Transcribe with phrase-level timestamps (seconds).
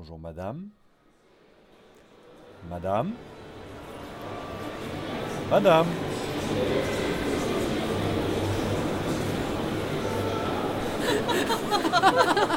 [0.00, 0.70] Bonjour madame.
[2.70, 3.12] Madame.
[5.50, 5.86] Madame.